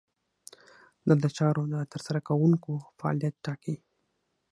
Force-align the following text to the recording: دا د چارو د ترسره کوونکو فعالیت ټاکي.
دا 1.07 1.13
د 1.23 1.25
چارو 1.37 1.63
د 1.73 1.75
ترسره 1.91 2.19
کوونکو 2.27 2.71
فعالیت 2.99 3.35
ټاکي. 3.45 3.75